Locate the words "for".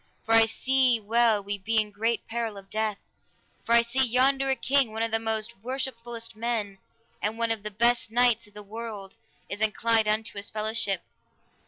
0.25-0.33, 3.63-3.73